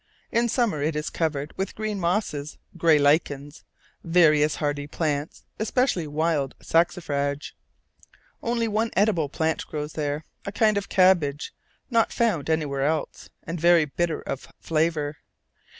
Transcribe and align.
In 0.31 0.49
summer 0.49 0.81
it 0.81 0.95
is 0.95 1.11
covered 1.11 1.53
with 1.57 1.75
green 1.75 1.99
mosses, 1.99 2.57
grey 2.75 2.97
lichens, 2.97 3.63
various 4.03 4.55
hardy 4.55 4.87
plants, 4.87 5.45
especially 5.59 6.07
wild 6.07 6.55
saxifrage. 6.59 7.51
Only 8.41 8.67
one 8.67 8.89
edible 8.95 9.29
plant 9.29 9.67
grows 9.67 9.93
there, 9.93 10.25
a 10.43 10.51
kind 10.51 10.75
of 10.75 10.89
cabbage, 10.89 11.53
not 11.91 12.11
found 12.11 12.49
anywhere 12.49 12.83
else, 12.83 13.29
and 13.43 13.61
very 13.61 13.85
bitter 13.85 14.21
of 14.21 14.47
flavour. 14.59 15.17